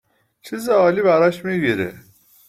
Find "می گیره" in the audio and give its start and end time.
1.45-1.93